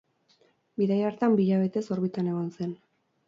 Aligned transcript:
Bidai 0.81 0.97
hartan, 1.09 1.37
bi 1.39 1.45
hilabetez 1.49 1.85
orbitan 1.97 2.31
egon 2.31 2.51
zen. 2.57 2.73